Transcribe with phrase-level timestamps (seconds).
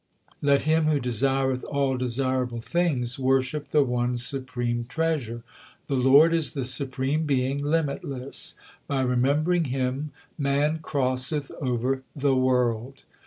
[0.41, 5.43] Let him who desireth all desirable things worship the one supreme Treasure.
[5.85, 8.55] The Lord is the supreme Being, limitless;
[8.87, 10.09] by remembering Him
[10.39, 13.03] man crosseth over the world.